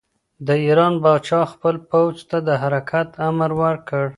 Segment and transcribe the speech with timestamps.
[0.47, 4.05] د ایران پاچا خپل پوځ ته د حرکت امر ورکړ.